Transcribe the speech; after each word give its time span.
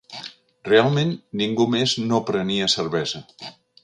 Realment 0.69 1.11
ningú 1.41 1.67
més 1.73 1.93
no 2.05 2.21
prenia 2.31 2.71
cervesa. 2.77 3.23